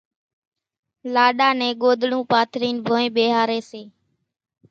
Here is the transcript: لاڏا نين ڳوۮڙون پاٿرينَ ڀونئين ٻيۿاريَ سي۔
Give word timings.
لاڏا 1.13 1.49
نين 1.59 1.73
ڳوۮڙون 1.81 2.23
پاٿرينَ 2.31 2.75
ڀونئين 2.85 3.13
ٻيۿاريَ 3.15 3.59
سي۔ 3.69 3.81